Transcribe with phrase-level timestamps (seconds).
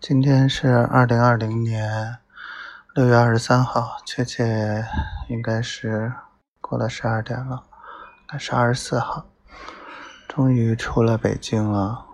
[0.00, 2.16] 今天是二零二零年
[2.94, 4.82] 六月二十三号，确切
[5.28, 6.10] 应该是
[6.62, 7.64] 过了十二点了，
[8.32, 9.26] 那是二十四号，
[10.26, 12.06] 终于出了北京了。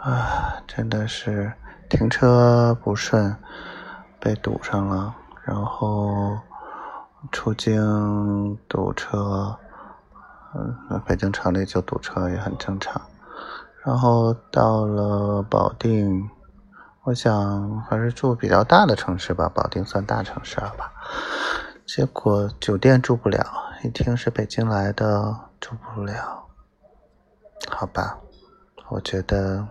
[0.00, 1.52] 啊，真的是
[1.90, 3.36] 停车不顺，
[4.18, 5.14] 被堵上了，
[5.44, 6.38] 然后
[7.30, 9.58] 出京堵车，
[10.54, 13.02] 嗯，北京城里就堵车也很正常。
[13.84, 16.30] 然后到了保定，
[17.02, 20.90] 我想还是住比较大的城市吧，保定算大城市了吧。
[21.84, 23.44] 结果酒店住不了，
[23.82, 26.46] 一听是北京来的，住不了。
[27.70, 28.18] 好吧，
[28.88, 29.66] 我觉得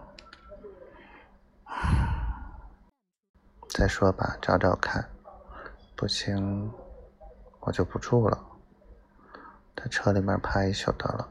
[3.69, 5.03] 再说吧，找找看，
[5.95, 6.71] 不行
[7.61, 8.37] 我就不住了，
[9.75, 11.27] 在车里面趴一宿得了。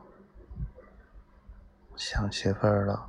[2.05, 3.09] 想媳妇儿了，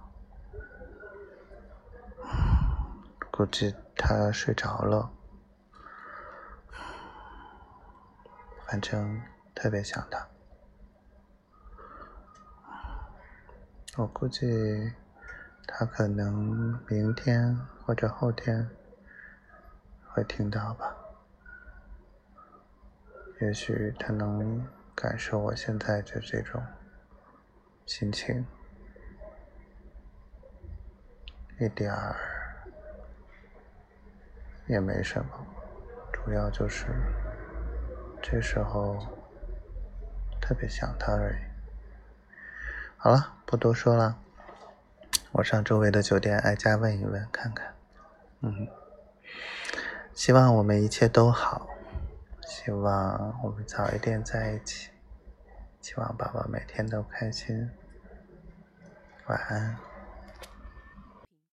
[3.31, 5.11] 估计她睡着了，
[8.67, 9.19] 反正
[9.55, 10.27] 特别想她。
[13.97, 14.93] 我估计
[15.67, 18.69] 她可能明天或者后天
[20.07, 20.95] 会听到吧，
[23.41, 24.63] 也许她能
[24.93, 26.63] 感受我现在的这种
[27.87, 28.45] 心情。
[31.59, 32.15] 一点儿
[34.67, 35.45] 也没什么，
[36.11, 36.87] 主要就是
[38.21, 38.97] 这时候
[40.41, 41.35] 特别想他而已。
[42.97, 44.17] 好了，不多说了，
[45.33, 47.73] 我上周围的酒店挨家问一问看看。
[48.41, 48.67] 嗯，
[50.13, 51.69] 希望我们一切都好，
[52.47, 54.89] 希望我们早一点在一起，
[55.81, 57.69] 希望宝宝每天都开心。
[59.27, 59.92] 晚安。